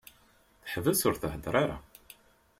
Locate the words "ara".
1.63-1.77